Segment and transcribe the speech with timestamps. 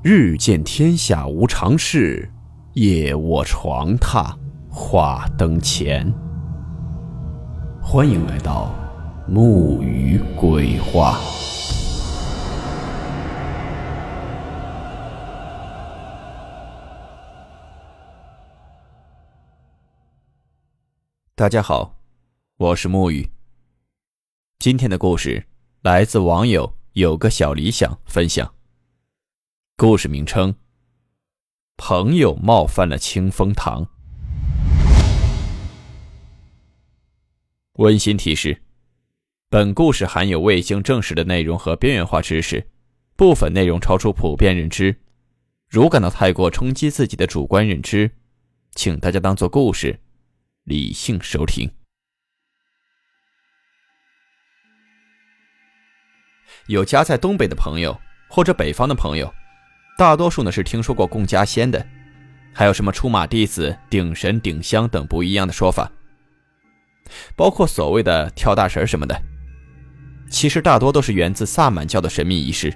[0.00, 2.30] 日见天下无常事，
[2.74, 4.32] 夜卧床榻
[4.70, 6.08] 话灯前。
[7.82, 8.72] 欢迎来到
[9.26, 11.18] 木鱼鬼话。
[21.34, 21.96] 大家好，
[22.56, 23.28] 我是木鱼。
[24.60, 25.44] 今天的故事
[25.82, 28.57] 来自网友有个小理想分享。
[29.80, 30.56] 故事名称：
[31.76, 33.86] 朋友冒犯了清风堂。
[37.74, 38.60] 温馨提示：
[39.48, 42.68] 本故事含有未经证实的内容和边缘化知识，
[43.14, 45.00] 部分内容超出普遍认知。
[45.68, 48.10] 如感到太过冲击自己的主观认知，
[48.72, 50.00] 请大家当做故事，
[50.64, 51.70] 理性收听。
[56.66, 57.96] 有家在东北的朋友，
[58.28, 59.32] 或者北方的朋友。
[59.98, 61.84] 大多数呢是听说过供家仙的，
[62.54, 65.90] 还有什么出马弟子、顶神、顶香等不一样的说法，
[67.34, 69.20] 包括所谓的跳大神什么的，
[70.30, 72.72] 其实大多都是源自萨满教的神秘仪式。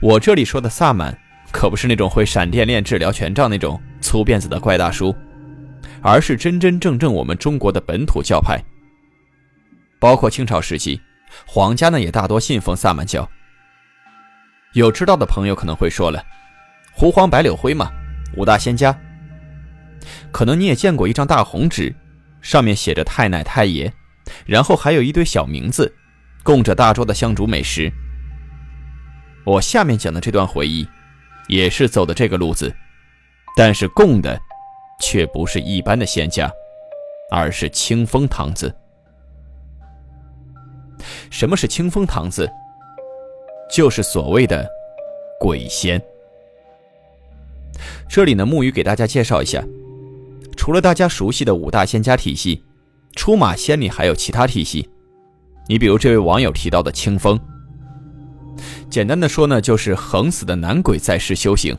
[0.00, 1.16] 我这里说的萨满，
[1.52, 5.14] 可不是那种会闪电链治疗权杖那种粗辫子的怪大叔，
[6.02, 8.60] 而是真真正正我们中国的本土教派。
[10.00, 11.00] 包括清朝时期，
[11.46, 13.30] 皇家呢也大多信奉萨满教。
[14.72, 16.24] 有知道的朋友可能会说了，
[16.92, 17.90] 胡黄白柳灰嘛，
[18.36, 18.96] 五大仙家。
[20.30, 21.94] 可能你也见过一张大红纸，
[22.40, 23.92] 上面写着太奶太爷，
[24.46, 25.92] 然后还有一堆小名字，
[26.44, 27.92] 供着大桌的香烛美食。
[29.44, 30.86] 我下面讲的这段回忆，
[31.48, 32.72] 也是走的这个路子，
[33.56, 34.40] 但是供的，
[35.00, 36.48] 却不是一般的仙家，
[37.32, 38.72] 而是清风堂子。
[41.28, 42.48] 什么是清风堂子？
[43.70, 44.68] 就是所谓的
[45.38, 46.00] 鬼仙。
[48.08, 49.64] 这里呢，木鱼给大家介绍一下，
[50.56, 52.62] 除了大家熟悉的五大仙家体系，
[53.14, 54.88] 出马仙里还有其他体系。
[55.68, 57.38] 你比如这位网友提到的清风，
[58.90, 61.74] 简单的说呢，就是横死的男鬼在世修行；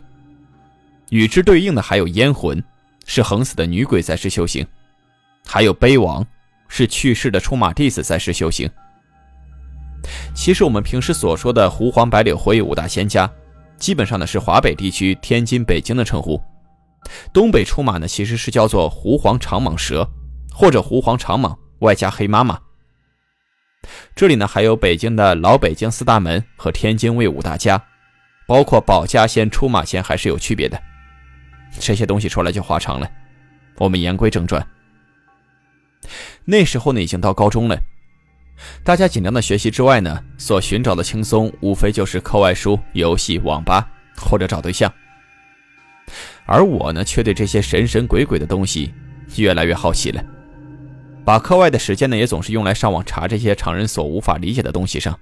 [1.09, 2.63] 与之对应的还有烟魂，
[3.05, 4.65] 是横死的女鬼在世修行；
[5.45, 6.25] 还有碑王，
[6.69, 8.69] 是去世的出马弟子在世修行。
[10.33, 13.31] 其实我们平时所说的胡黄白柳灰五大仙家，
[13.77, 16.41] 基本上呢是华北地区天津、北京的称呼。
[17.33, 20.07] 东北出马呢其实是叫做胡黄长蟒蛇，
[20.53, 22.59] 或者胡黄长蟒外加黑妈妈。
[24.15, 27.83] 这里呢还有北京的老北京四大门和天津卫五大家，
[28.47, 30.79] 包括保家仙、出马仙还是有区别的。
[31.79, 33.09] 这些东西说来就话长了，
[33.77, 34.65] 我们言归正传。
[36.45, 37.79] 那时候呢已经到高中了。
[38.83, 44.91] 大家紧张的学习之外呢，所寻找的轻松无非就是课外书、游戏、网吧或者找对象。
[46.45, 48.93] 而我呢，却对这些神神鬼鬼的东西
[49.37, 50.21] 越来越好奇了，
[51.23, 55.17] 把课外的时间呢，也总是用来上网查这些常人所无法理解的东西上，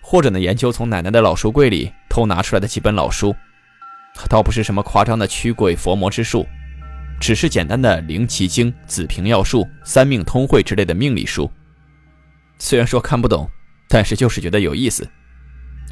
[0.00, 3.34] 或者呢，研究从奶奶的老书柜里偷拿出来的几本老书，
[4.28, 6.46] 倒不是什么夸张的驱鬼佛魔之术，
[7.18, 11.50] 只是简单的《灵奇经》《紫平要术》《三命通会》之类的命理书。
[12.60, 13.50] 虽然说看不懂，
[13.88, 15.08] 但是就是觉得有意思，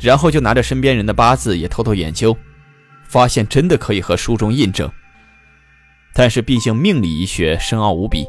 [0.01, 2.37] 然后就拿着身边人的八字也偷偷研究，
[3.09, 4.89] 发现真的可以和书中印证。
[6.15, 8.27] 但是毕竟命理医学深奥无比，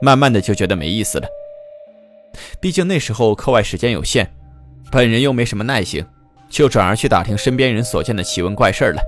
[0.00, 1.28] 慢慢的就觉得没意思了。
[2.60, 4.32] 毕竟那时候课外时间有限，
[4.92, 6.06] 本人又没什么耐性，
[6.48, 9.02] 就转而去打听身边人所见的奇闻怪事了。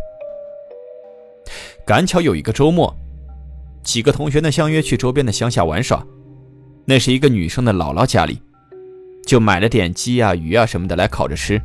[1.86, 2.96] 赶巧有一个周末，
[3.84, 6.04] 几个同学呢相约去周边的乡下玩耍，
[6.84, 8.42] 那是一个女生的姥姥家里。
[9.26, 11.60] 就买了点鸡啊、鱼啊什么的来烤着吃。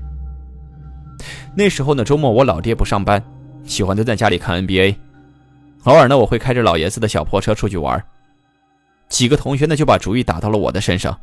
[1.56, 3.22] 那时候呢，周末我老爹不上班，
[3.64, 4.96] 喜欢蹲在家里看 NBA。
[5.84, 8.04] 偶尔呢，我会开着老爷子的小破车出去玩。
[9.10, 11.18] 几个同学呢就把主意打到了我的身上。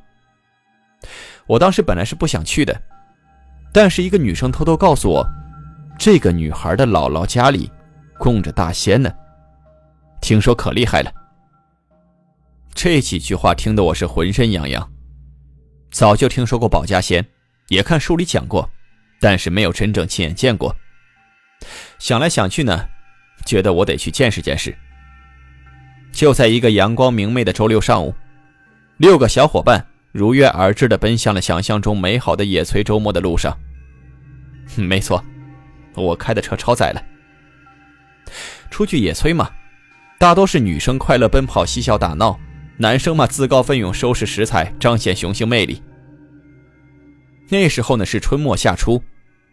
[1.47, 2.81] 我当时本来是不想去的，
[3.73, 5.27] 但是一个女生偷偷告诉我，
[5.99, 7.71] 这个女孩的姥姥家里
[8.19, 9.13] 供着大仙呢，
[10.21, 11.13] 听说可厉害了。
[12.75, 14.91] 这几句话听得我是浑身痒痒。
[15.95, 17.25] 早就听说过保家仙，
[17.69, 18.69] 也看书里讲过，
[19.21, 20.75] 但是没有真正亲眼见过。
[22.01, 22.89] 想来想去呢，
[23.47, 24.77] 觉得我得去见识见识。
[26.11, 28.13] 就在一个阳光明媚的周六上午，
[28.97, 33.57] 六个小伙伴如约而至的奔向了想象中美好的野炊周末的路上。
[34.75, 35.25] 没错，
[35.95, 37.01] 我开的车超载了。
[38.69, 39.49] 出去野炊嘛，
[40.19, 42.37] 大多是女生快乐奔跑、嬉笑打闹。
[42.77, 45.81] 男生嘛，自告奋勇收拾食材，彰显雄性魅力。
[47.49, 49.03] 那时候呢是春末夏初，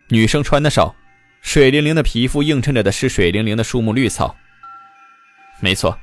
[0.09, 0.95] 女生穿的少，
[1.41, 4.35] 水灵灵的皮肤映衬着的是水灵灵的树木绿草。
[5.59, 5.95] 没错，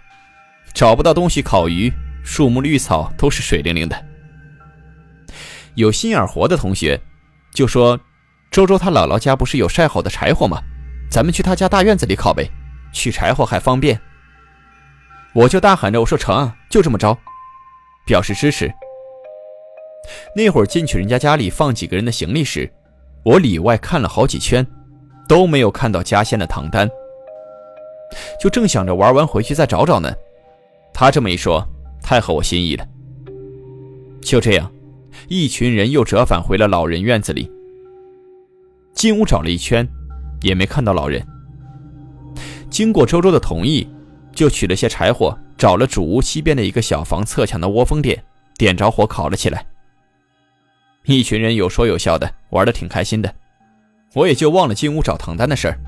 [0.72, 1.92] 找不到东西烤鱼，
[2.22, 4.06] 树木绿草都是水灵灵的。
[5.74, 7.00] 有心眼活的同学
[7.52, 7.98] 就说
[8.50, 10.62] ：“周周他姥姥家不是有晒好的柴火吗？
[11.10, 12.48] 咱们去他家大院子里烤呗，
[12.92, 14.00] 取柴火还方便。”
[15.38, 17.17] 我就大喊着：“我说成啊，就这么着！”
[18.05, 18.69] 表示支持。
[20.35, 22.69] 那会儿进去人家家里放几个人的行李时。
[23.25, 24.67] 我里外看了好几圈，
[25.29, 26.88] 都没有看到家仙的唐丹，
[28.40, 30.12] 就正想着玩完回去再找找呢。
[30.93, 31.64] 他这么一说，
[32.02, 32.85] 太合我心意了。
[34.20, 34.69] 就这样，
[35.29, 37.49] 一群人又折返回了老人院子里。
[38.93, 39.87] 进屋找了一圈，
[40.40, 41.25] 也没看到老人。
[42.70, 43.88] 经过周周的同意，
[44.38, 48.23] 就取了些柴火，找了主屋西边的一个小房侧墙的窝蜂点，
[48.56, 49.67] 点着火烤了起来。
[51.06, 53.35] 一群人有说有笑的，玩的挺开心的，
[54.14, 55.81] 我也就忘了进屋找唐丹的事儿。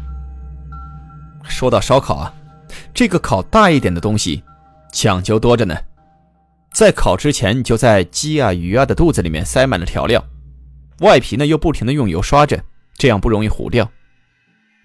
[1.45, 2.35] 说到烧烤啊，
[2.93, 4.43] 这个烤大一点的东西，
[4.91, 5.77] 讲究多着呢。
[6.73, 10.21] 在烤之前，就在鸡啊、鱼啊的肚子里面塞满了调料，
[11.03, 12.61] 外皮呢又不停的用油刷着，
[12.99, 13.89] 这样不容易糊掉。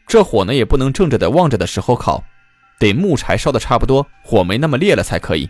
[0.05, 2.23] 这火呢也不能正着的望着的时候烤，
[2.79, 5.49] 得木柴烧的差不多，火没那么烈了才可以。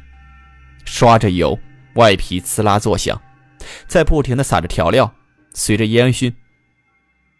[0.85, 1.57] 刷着油，
[1.95, 3.19] 外皮呲啦作响。
[3.87, 5.11] 在不停地撒着调料，
[5.53, 6.33] 随着烟熏，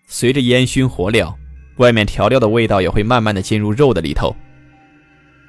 [0.07, 1.35] 随着烟熏火燎，
[1.77, 4.35] 外面调料的味道也会慢慢的进入肉的里头。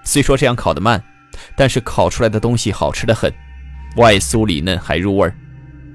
[0.04, 1.02] 虽说这样烤得慢，
[1.56, 3.32] 但是烤出来的东西好吃的很，
[3.96, 5.34] 外酥里嫩还入味儿。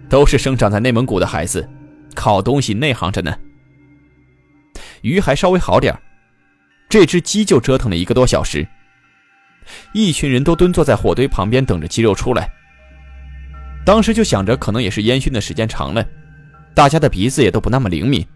[0.09, 1.69] 都是生长在内蒙古的孩子，
[2.15, 3.37] 烤东西内行着呢。
[5.01, 6.01] 鱼还稍微好点儿
[6.91, 8.67] 这只鸡就折腾了一个多小时。
[9.93, 12.51] 一群人都蹲坐在火堆旁边等着鸡肉出来。
[13.85, 16.05] 当时就想着，可能也是烟熏的时间长了，
[16.75, 18.27] 大家的鼻子也都不那么灵敏。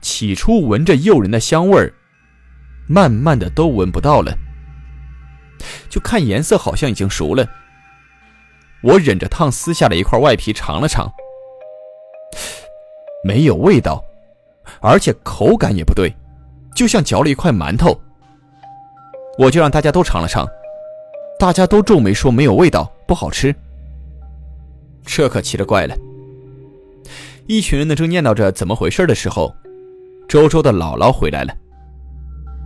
[0.00, 1.92] 起初闻着诱人的香味儿，
[2.86, 4.32] 慢慢的都闻不到了。
[5.90, 7.44] 就看颜色，好像已经熟了。
[8.80, 11.10] 我忍着烫，撕下了一块外皮尝了尝，
[13.24, 14.04] 没有味道，
[14.80, 16.14] 而且口感也不对，
[16.74, 17.98] 就像嚼了一块馒头。
[19.38, 20.46] 我就让大家都尝了尝，
[21.38, 23.54] 大家都皱眉说没有味道，不好吃。
[25.04, 25.96] 这可奇了怪了！
[27.46, 29.54] 一群人呢正念叨着怎么回事的时候，
[30.28, 31.54] 周周的姥姥回来了。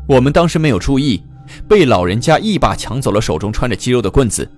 [0.09, 1.23] 我们当时没有注意，
[1.69, 4.49] 被老人家一把抢走了手中穿着鸡肉的棍子，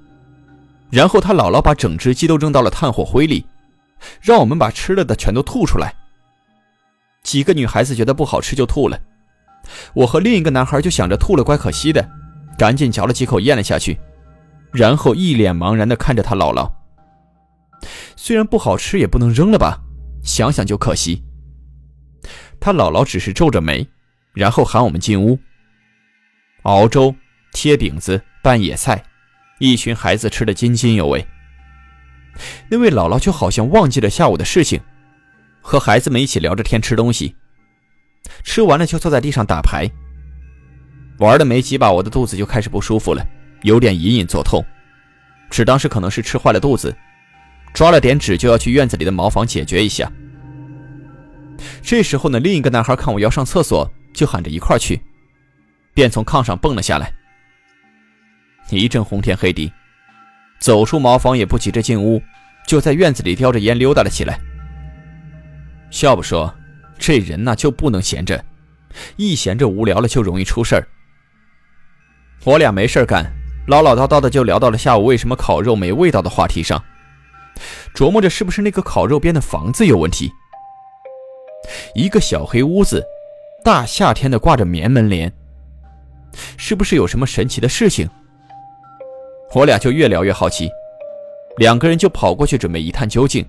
[0.90, 3.46] 然后他姥姥把整只鸡都扔到了炭火灰里，
[4.20, 5.94] 让我们把吃了的全都吐出来。
[7.22, 9.00] 几个女孩子觉得不好吃就吐了，
[9.94, 12.08] 我和另一个男孩就想着吐了怪可惜的，
[12.58, 13.98] 赶紧嚼了几口咽了下去，
[14.72, 16.70] 然后一脸茫然地看着他姥姥。
[18.16, 19.80] 虽然不好吃，也不能扔了吧？
[20.22, 21.22] 想想就可惜。
[22.60, 23.86] 他姥姥只是皱着眉，
[24.34, 25.38] 然后喊我们进屋。
[26.64, 27.14] 熬粥、
[27.52, 29.02] 贴饼子、拌野菜，
[29.58, 31.26] 一群孩子吃得津津有味。
[32.68, 34.78] 那位姥姥就好像忘记了下午的事情，
[35.62, 37.34] 和孩子们一起聊着天吃东西。
[38.42, 39.88] 吃完了就坐在地上打牌。
[41.18, 43.24] 玩了没几把，我的肚子就开始不舒服了，
[43.62, 44.64] 有点隐隐作痛，
[45.50, 46.94] 只当是可能是吃坏了肚子。
[47.72, 50.10] 抓了点纸，就要去院子里的茅房解决一下。
[51.82, 55.00] 这时候呢，另一个男孩看我要上厕所，就喊着一块去，
[55.94, 57.12] 便从炕上蹦了下来。
[58.70, 59.72] 一阵红天黑地，
[60.58, 62.22] 走出茅房也不急着进屋，
[62.66, 64.40] 就在院子里叼着烟溜达了起来。
[65.90, 66.52] 笑不说，
[67.00, 68.44] 这人呐就不能闲着，
[69.16, 70.86] 一闲着无聊了就容易出事儿。
[72.44, 73.24] 我俩没事干，
[73.66, 76.80] 唠唠叨叨的就聊到了下午为什么烤肉没味道的话题上。
[77.94, 80.30] 琢磨着是不是那个烤肉边的房子有问题。
[81.94, 83.02] 一个小黑屋子，
[83.64, 85.32] 大夏天的挂着棉门帘，
[86.56, 88.08] 是不是有什么神奇的事情？
[89.54, 90.70] 我俩就越聊越好奇，
[91.56, 93.44] 两个人就跑过去准备一探究竟。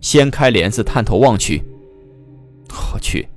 [0.00, 1.62] 掀开帘子探头望去，
[2.72, 3.28] 我去，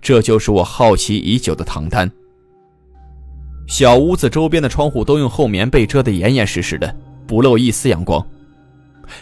[0.00, 2.10] 这就是我好奇已久的唐丹。
[3.66, 6.94] 小屋子周边的窗户都用厚棉被遮得严严实实的，
[7.26, 8.24] 不漏一丝阳光。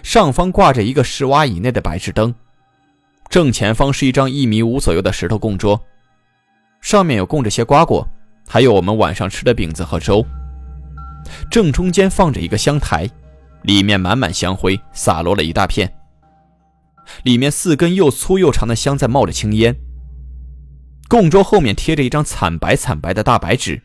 [0.02, 2.34] 上方挂着一个十瓦以内的白炽灯，
[3.28, 5.80] 正前方是一张一米五左右的石头供桌，
[6.80, 8.06] 上面有供着些瓜果，
[8.46, 10.24] 还有我们晚上吃的饼子和粥。
[11.50, 13.08] 正中间放着一个香台，
[13.62, 15.90] 里面满满香灰，洒落了一大片。
[17.22, 19.76] 里面四根又粗又长的香在冒着青烟。
[21.08, 23.82] 供桌后面贴着一张惨白惨白的大白纸，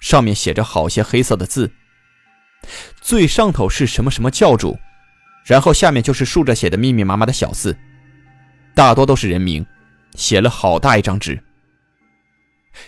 [0.00, 1.70] 上面写着好些黑色的字。
[3.00, 4.78] 最上头是什么什么教主。
[5.44, 7.76] 然后下面就是竖着写的密密麻麻的小字，
[8.76, 9.66] 大多都是人名，
[10.14, 11.42] 写了好大一张纸。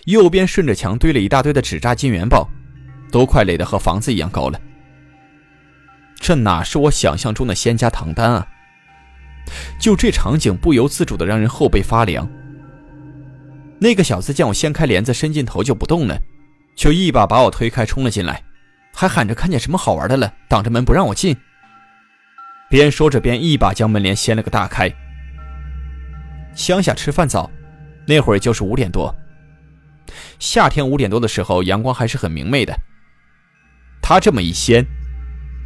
[0.05, 2.49] 右边顺着墙堆了一大堆的纸扎金元宝，
[3.11, 4.61] 都快垒得和房子一样高了。
[6.21, 8.47] 这哪是我想象中的仙家唐丹啊！
[9.79, 12.29] 就这场景，不由自主的让人后背发凉。
[13.79, 16.19] 那个小子见我掀开帘子，伸进头就不动了，
[16.75, 18.43] 就一把把我推开，冲了进来，
[18.95, 21.37] 还喊着看见什么好玩的了，挡着门不让我进。
[22.71, 24.91] 边说着边一把将门帘掀了个大开。
[26.55, 27.51] 乡下吃饭早，
[28.07, 29.15] 那会儿就是五点多。
[30.39, 32.75] 夏天五点多的时候，阳光还是很明媚的。
[34.01, 34.85] 他这么一掀，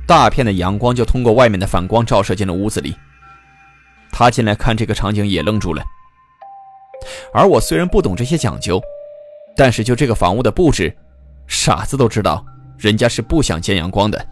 [0.06, 2.94] 大片的阳光就通过外面的反光照射进了屋子里。
[4.12, 5.82] 他进来看这个场景也愣住了。
[7.32, 8.80] 而我虽然不懂这些讲究，
[9.56, 10.94] 但是就这个房屋的布置，
[11.46, 12.44] 傻子都知道
[12.76, 14.26] 人家是不想见阳光的。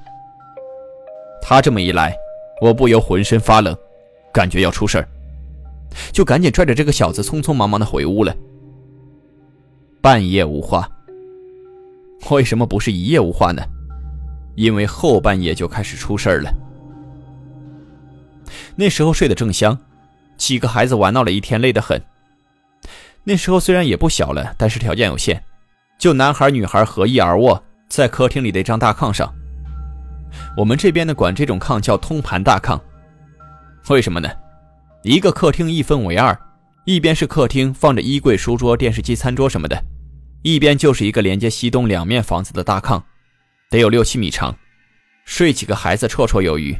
[1.41, 2.15] 他这么一来，
[2.61, 3.77] 我不由浑身发冷，
[4.33, 5.09] 感觉要出事儿，
[6.13, 8.35] 就赶紧拽着这个小子匆匆忙忙的回屋了。
[10.01, 10.89] 半夜无话。
[12.31, 13.63] 为什么不是一夜无话呢？
[14.57, 16.51] 因为后半夜就开始出事儿了。
[18.75, 19.79] 那时候睡得正香，
[20.37, 22.01] 几个孩子玩闹了一天，累得很。
[23.25, 25.43] 那时候虽然也不小了，但是条件有限，
[25.99, 29.33] 就男孩女孩合衣而卧在客厅里的一张大炕上。
[30.57, 32.81] 我们这边呢管这种炕叫通盘大炕。
[33.89, 34.29] 为什么呢？
[35.03, 36.37] 一个客厅一分为二，
[36.85, 39.81] 一边是客厅，放着衣柜、书桌、电视机、餐桌什么的。
[40.43, 43.03] 一边就是一个连接西东两面房子的大炕，
[43.71, 44.57] 得有六七米长，
[45.25, 46.77] 睡几个孩子绰绰有余。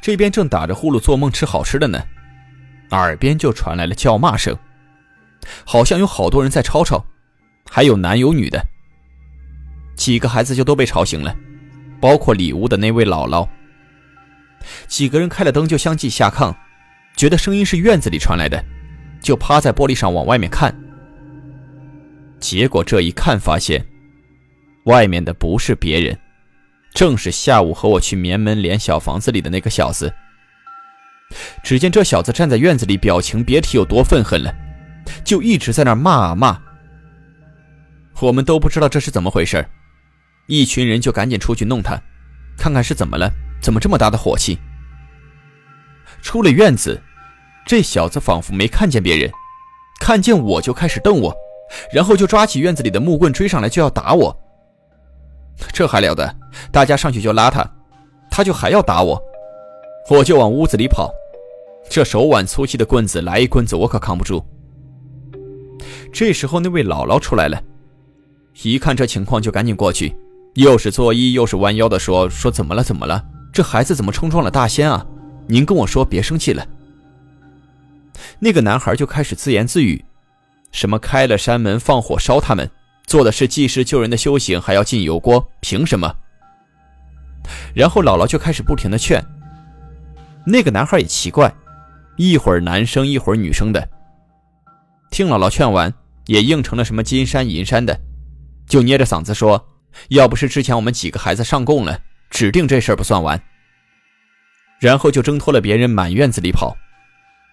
[0.00, 2.02] 这边正打着呼噜做梦吃好吃的呢，
[2.90, 4.56] 耳边就传来了叫骂声，
[5.64, 7.04] 好像有好多人在吵吵，
[7.70, 8.64] 还有男有女的。
[9.94, 11.34] 几个孩子就都被吵醒了，
[12.00, 13.48] 包括里屋的那位姥姥。
[14.86, 16.54] 几个人开了灯就相继下炕，
[17.16, 18.64] 觉得声音是院子里传来的，
[19.20, 20.74] 就趴在玻璃上往外面看。
[22.40, 23.84] 结果这一看，发现
[24.84, 26.18] 外面的不是别人，
[26.94, 30.12] 正是下午和我去棉门连小房子里的那个小子。
[31.62, 34.54] 只见这小子站在院子里，表情别提有多愤恨了，
[35.24, 36.60] 就一直在那骂啊骂。
[38.20, 39.66] 我们都不知道这是怎么回事，
[40.46, 41.98] 一群人就赶紧出去弄他，
[42.58, 43.30] 看看是怎么了，
[43.60, 44.58] 怎么这么大的火气。
[46.20, 47.00] 出了院子，
[47.66, 49.30] 这小子仿佛没看见别人，
[49.98, 51.34] 看见我就开始瞪我。
[51.90, 54.36] 然后就抓起院子里的木棍追上来，就要打我。
[55.72, 56.34] 这还了得！
[56.70, 57.68] 大家上去就拉他，
[58.30, 59.20] 他就还要打我，
[60.10, 61.12] 我就往屋子里跑。
[61.88, 64.44] 这手腕粗细的棍子，来一棍子我可扛不住。
[66.12, 67.60] 这时候那位姥姥出来了，
[68.62, 70.14] 一看这情况就赶紧过去，
[70.54, 72.82] 又是作揖又是弯腰的说：“说怎么了？
[72.82, 73.24] 怎么了？
[73.52, 75.06] 这孩子怎么冲撞了大仙啊？
[75.46, 76.66] 您跟我说，别生气了。”
[78.38, 80.04] 那个男孩就开始自言自语。
[80.70, 82.70] 什么开了山门放火烧他们，
[83.06, 86.14] 做的是济世救人的修行，还要进油锅，凭什么？
[87.74, 89.22] 然后姥姥就开始不停的劝。
[90.46, 91.52] 那个男孩也奇怪，
[92.16, 93.88] 一会儿男生一会儿女生的。
[95.10, 95.92] 听姥姥劝完，
[96.26, 97.98] 也应承了什么金山银山的，
[98.66, 99.68] 就捏着嗓子说
[100.08, 103.40] ：“要不是之前我们几个孩子上供了，指定这事儿不算完。”
[104.80, 106.76] 然后就挣脱了别人，满院子里跑，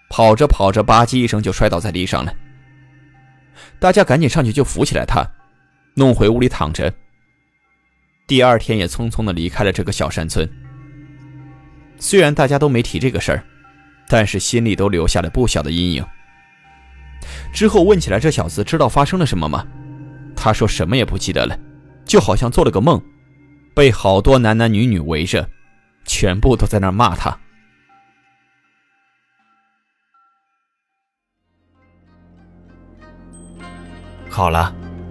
[0.10, 2.34] 跑着跑着，吧唧一声就摔倒在地上了。
[3.78, 5.24] 大家赶紧上去就扶起来他，
[6.00, 6.92] 弄回屋里躺着。
[8.26, 10.50] 第二天也匆匆的离开了这个小山村。
[11.98, 13.44] 虽然大家都没提这个事儿，
[14.08, 16.06] 但是心里都留下了不小的阴影。
[17.52, 19.68] 之后问起来，这小子知道发生了什么吗？
[20.38, 21.60] 他说什么也不记得了，
[22.06, 23.04] 就好像做了个梦，
[23.76, 25.50] 被好多男男女女围着，
[26.06, 27.38] 全部都在那骂他。
[34.30, 34.74] 好了，